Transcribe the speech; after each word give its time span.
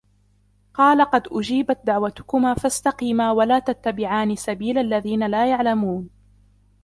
قَالَ 0.73 1.01
قَدْ 1.05 1.27
أُجِيبَتْ 1.31 1.79
دَعْوَتُكُمَا 1.83 2.53
فَاسْتَقِيمَا 2.53 3.31
وَلَا 3.31 3.59
تَتَّبِعَانِّ 3.59 4.35
سَبِيلَ 4.35 4.77
الَّذِينَ 4.77 5.27
لَا 5.27 5.49
يَعْلَمُونَ 5.49 6.09